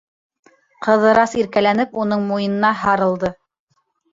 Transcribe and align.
Ҡыҙырас 0.87 1.35
иркәләнеп 1.43 1.93
уның 2.05 2.25
муйынына 2.33 2.73
һарылды. 2.85 3.35